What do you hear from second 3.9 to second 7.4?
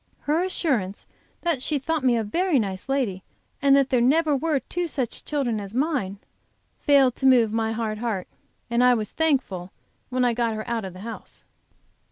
there never were two such children as mine, failed to